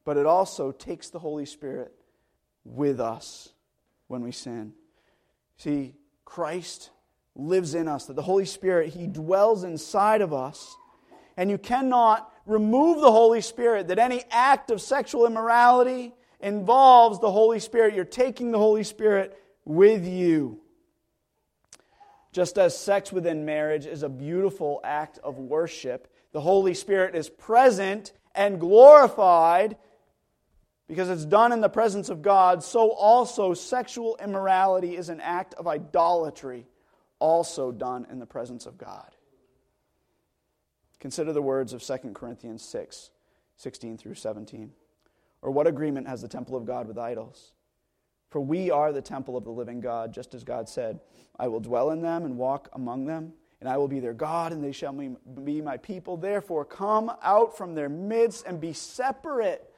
[0.04, 1.92] but it also takes the Holy Spirit
[2.64, 3.52] with us
[4.08, 4.72] when we sin.
[5.56, 6.90] See, Christ
[7.36, 10.76] lives in us, that the Holy Spirit, He dwells inside of us.
[11.36, 17.30] And you cannot remove the Holy Spirit, that any act of sexual immorality involves the
[17.30, 17.94] Holy Spirit.
[17.94, 20.60] You're taking the Holy Spirit with you.
[22.32, 27.28] Just as sex within marriage is a beautiful act of worship, the Holy Spirit is
[27.28, 29.76] present and glorified
[30.90, 35.54] because it's done in the presence of God, so also sexual immorality is an act
[35.54, 36.66] of idolatry,
[37.20, 39.14] also done in the presence of God.
[40.98, 43.10] Consider the words of 2 Corinthians 6
[43.56, 44.72] 16 through 17.
[45.42, 47.52] Or what agreement has the temple of God with idols?
[48.30, 50.98] For we are the temple of the living God, just as God said,
[51.38, 54.52] I will dwell in them and walk among them, and I will be their God,
[54.52, 56.16] and they shall be my people.
[56.16, 59.69] Therefore, come out from their midst and be separate,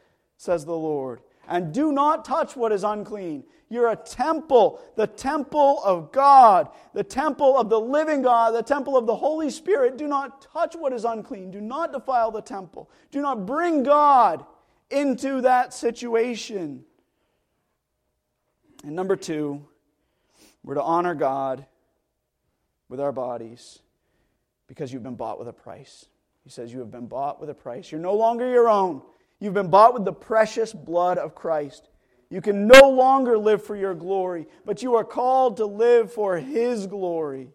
[0.43, 3.45] says the Lord, and do not touch what is unclean.
[3.69, 8.97] You're a temple, the temple of God, the temple of the living God, the temple
[8.97, 9.97] of the Holy Spirit.
[9.97, 11.53] Do not touch what is unclean.
[11.53, 12.91] Do not defile the temple.
[13.13, 14.45] Do not bring God
[14.91, 16.85] into that situation.
[18.83, 19.65] And number two,
[20.65, 21.67] we're to honor God
[22.89, 23.79] with our bodies
[24.67, 26.07] because you've been bought with a price.
[26.43, 27.93] He says, You have been bought with a price.
[27.93, 29.03] You're no longer your own.
[29.43, 31.89] You've been bought with the precious blood of Christ.
[32.31, 36.37] You can no longer live for your glory, but you are called to live for
[36.37, 37.49] His glory.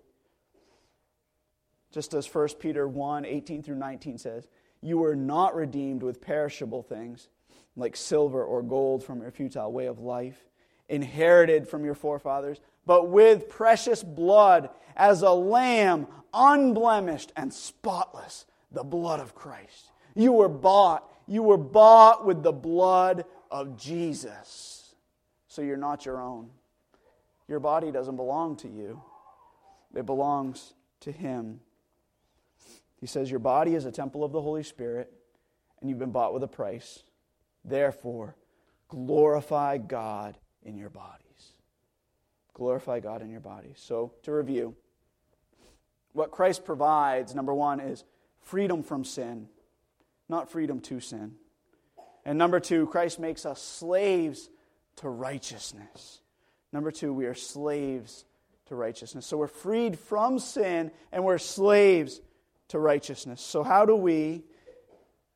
[1.93, 4.49] Just as 1 Peter 1 18 through 19 says,
[4.81, 7.29] You were not redeemed with perishable things
[7.77, 10.49] like silver or gold from your futile way of life
[10.89, 18.83] inherited from your forefathers, but with precious blood as a lamb, unblemished and spotless, the
[18.83, 19.91] blood of Christ.
[20.15, 21.09] You were bought.
[21.27, 24.95] You were bought with the blood of Jesus.
[25.47, 26.49] So you're not your own.
[27.47, 29.01] Your body doesn't belong to you,
[29.95, 31.59] it belongs to Him.
[32.99, 35.11] He says, Your body is a temple of the Holy Spirit,
[35.79, 37.03] and you've been bought with a price.
[37.63, 38.35] Therefore,
[38.87, 41.23] glorify God in your bodies.
[42.53, 43.77] Glorify God in your bodies.
[43.77, 44.75] So, to review,
[46.13, 48.03] what Christ provides, number one, is
[48.41, 49.47] freedom from sin,
[50.29, 51.35] not freedom to sin.
[52.25, 54.49] And number two, Christ makes us slaves
[54.97, 56.21] to righteousness.
[56.73, 58.25] Number two, we are slaves
[58.65, 59.25] to righteousness.
[59.25, 62.21] So we're freed from sin and we're slaves
[62.69, 63.41] to righteousness.
[63.41, 64.43] So, how do we,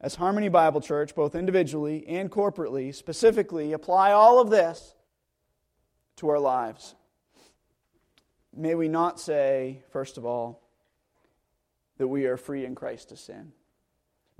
[0.01, 4.95] as Harmony Bible Church, both individually and corporately, specifically apply all of this
[6.17, 6.95] to our lives?
[8.53, 10.61] May we not say, first of all,
[11.97, 13.53] that we are free in Christ to sin.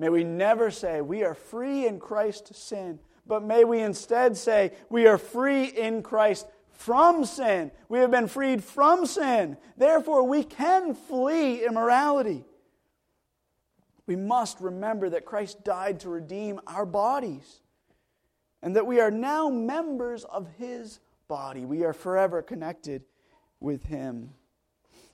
[0.02, 2.98] May we never say we are free in Christ to sin,
[3.28, 7.70] but may we instead say we are free in Christ from sin.
[7.88, 9.58] We have been freed from sin.
[9.78, 12.46] Therefore, we can flee immorality.
[14.08, 17.62] We must remember that Christ died to redeem our bodies
[18.64, 21.64] and that we are now members of his body.
[21.64, 23.04] We are forever connected
[23.60, 24.32] with him.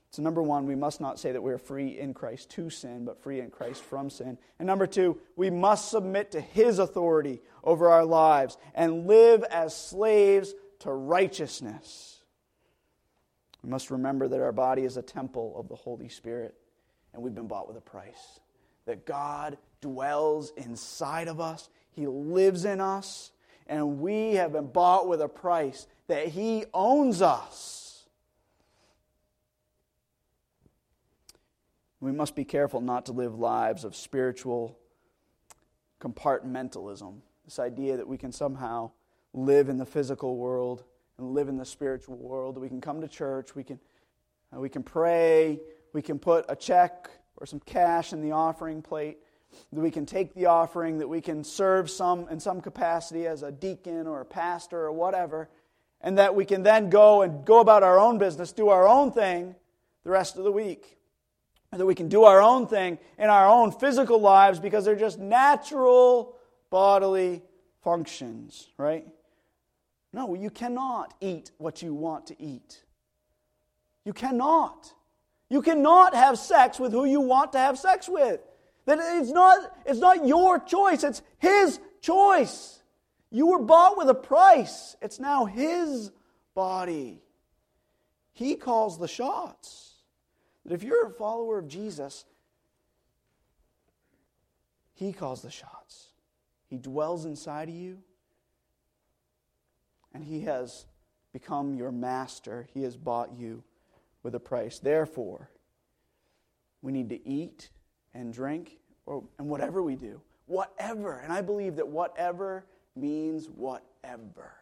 [0.10, 3.05] So, number one, we must not say that we are free in Christ to sin,
[3.05, 4.38] but free in Christ from sin.
[4.58, 9.76] And number two, we must submit to his authority over our lives and live as
[9.76, 12.22] slaves to righteousness.
[13.64, 16.55] We must remember that our body is a temple of the Holy Spirit,
[17.14, 18.39] and we've been bought with a price.
[18.86, 23.32] That God dwells inside of us, He lives in us,
[23.68, 27.86] and we have been bought with a price, that He owns us.
[32.00, 34.78] We must be careful not to live lives of spiritual
[36.00, 37.22] compartmentalism.
[37.45, 38.91] This idea that we can somehow
[39.34, 40.84] live in the physical world
[41.18, 42.58] and live in the spiritual world.
[42.58, 43.80] We can come to church, we can,
[44.56, 45.60] uh, we can pray,
[45.93, 49.18] we can put a check or some cash in the offering plate,
[49.72, 53.43] that we can take the offering, that we can serve some in some capacity as
[53.43, 55.50] a deacon or a pastor or whatever,
[56.02, 59.12] and that we can then go and go about our own business, do our own
[59.12, 59.56] thing
[60.04, 60.97] the rest of the week.
[61.72, 65.20] That we can do our own thing in our own physical lives because they're just
[65.20, 66.36] natural
[66.70, 67.43] bodily
[67.84, 69.05] functions, right?
[70.13, 72.84] No, you cannot eat what you want to eat.
[74.05, 74.91] You cannot.
[75.49, 78.39] You cannot have sex with who you want to have sex with.
[78.86, 82.82] That it's not, it's not your choice, it's his choice.
[83.30, 84.95] You were bought with a price.
[85.01, 86.11] It's now his
[86.55, 87.22] body.
[88.34, 89.86] He calls the shots.
[90.68, 92.26] That if you're a follower of Jesus,
[94.93, 96.09] he calls the shots.
[96.70, 97.99] He dwells inside of you
[100.13, 100.86] and he has
[101.32, 102.68] become your master.
[102.74, 103.63] He has bought you
[104.24, 104.80] with a price.
[104.80, 105.49] Therefore,
[106.82, 107.70] we need to eat
[108.13, 111.20] and drink, or, and whatever we do, whatever.
[111.20, 112.65] And I believe that whatever
[112.95, 114.55] means whatever.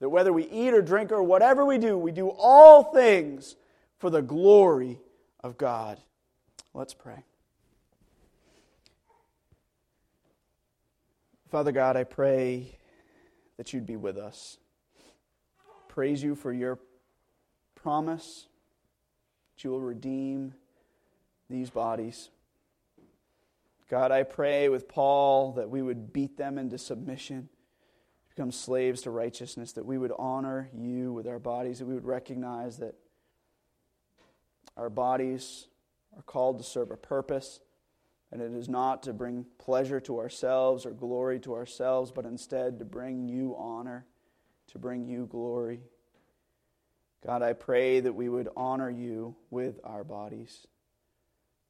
[0.00, 3.56] That whether we eat or drink or whatever we do, we do all things
[3.98, 5.00] for the glory
[5.42, 5.98] of God.
[6.72, 7.24] Let's pray.
[11.50, 12.78] Father God, I pray
[13.56, 14.58] that you'd be with us.
[15.88, 16.78] Praise you for your
[17.74, 18.46] promise
[19.56, 20.54] that you will redeem
[21.48, 22.28] these bodies.
[23.88, 27.48] God, I pray with Paul that we would beat them into submission,
[28.28, 32.04] become slaves to righteousness, that we would honor you with our bodies, that we would
[32.04, 32.94] recognize that
[34.78, 35.66] our bodies
[36.16, 37.60] are called to serve a purpose
[38.30, 42.78] and it is not to bring pleasure to ourselves or glory to ourselves, but instead
[42.78, 44.06] to bring you honor,
[44.68, 45.80] to bring you glory.
[47.26, 50.66] God, I pray that we would honor you with our bodies.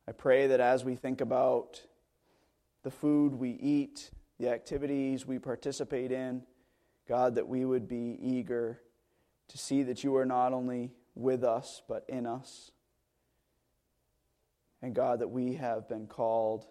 [0.08, 1.82] I pray that as we think about
[2.82, 6.42] the food we eat, the activities we participate in,
[7.08, 8.80] God, that we would be eager
[9.48, 12.72] to see that you are not only with us, but in us.
[14.82, 16.66] And God, that we have been called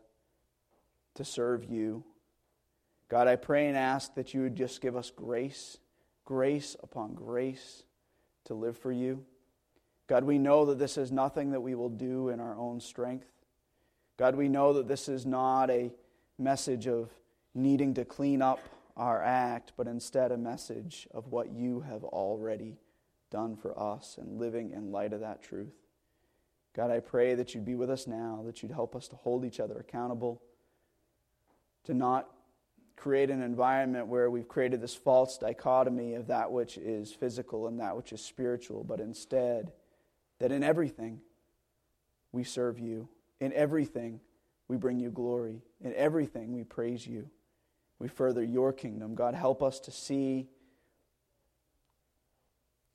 [1.15, 2.03] to serve you.
[3.09, 5.77] God, I pray and ask that you would just give us grace,
[6.25, 7.83] grace upon grace
[8.45, 9.25] to live for you.
[10.07, 13.27] God, we know that this is nothing that we will do in our own strength.
[14.17, 15.91] God, we know that this is not a
[16.37, 17.11] message of
[17.53, 18.59] needing to clean up
[18.95, 22.77] our act, but instead a message of what you have already
[23.29, 25.73] done for us and living in light of that truth.
[26.77, 29.43] God, I pray that you'd be with us now, that you'd help us to hold
[29.43, 30.41] each other accountable,
[31.85, 32.29] to not
[32.95, 37.79] create an environment where we've created this false dichotomy of that which is physical and
[37.79, 39.71] that which is spiritual, but instead,
[40.39, 41.19] that in everything
[42.31, 43.09] we serve you.
[43.39, 44.19] In everything
[44.67, 45.61] we bring you glory.
[45.81, 47.29] In everything we praise you.
[47.99, 49.15] We further your kingdom.
[49.15, 50.47] God, help us to see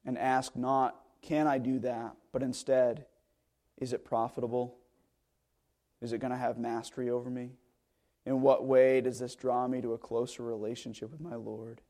[0.05, 2.15] and ask not, can I do that?
[2.33, 3.07] But instead,
[3.83, 4.77] is it profitable?
[6.01, 7.51] Is it going to have mastery over me?
[8.25, 11.81] In what way does this draw me to a closer relationship with my Lord?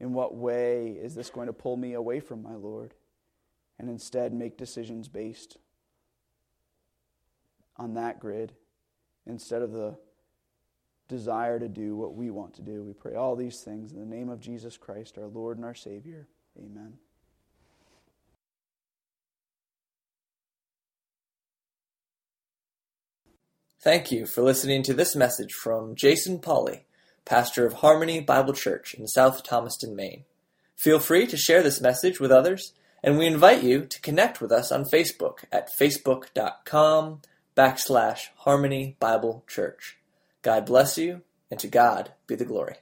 [0.00, 2.92] In what way is this going to pull me away from my Lord
[3.78, 5.58] and instead make decisions based
[7.76, 8.52] on that grid
[9.26, 9.96] instead of the
[11.06, 12.82] desire to do what we want to do?
[12.82, 15.74] We pray all these things in the name of Jesus Christ, our Lord and our
[15.74, 16.26] Savior.
[16.58, 16.94] Amen.
[23.80, 26.80] Thank you for listening to this message from Jason Pauley,
[27.24, 30.24] pastor of Harmony Bible Church in South Thomaston, Maine.
[30.76, 32.72] Feel free to share this message with others,
[33.02, 37.20] and we invite you to connect with us on Facebook at facebook.com
[37.56, 39.98] backslash Harmony Bible Church.
[40.42, 42.76] God bless you, and to God be the glory.